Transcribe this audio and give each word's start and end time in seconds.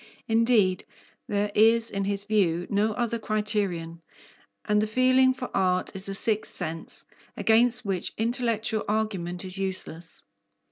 Indeed, 0.27 0.83
there 1.27 1.51
is 1.53 1.91
in 1.91 2.05
his 2.05 2.23
view 2.23 2.65
no 2.71 2.93
other 2.93 3.19
criterion, 3.19 4.01
and 4.65 4.81
the 4.81 4.87
feeling 4.87 5.31
for 5.31 5.55
art 5.55 5.95
is 5.95 6.09
a 6.09 6.15
sixth 6.15 6.51
sense, 6.55 7.03
against 7.37 7.85
which 7.85 8.11
intellectual 8.17 8.83
argument 8.87 9.45
is 9.45 9.59
useless. 9.59 10.23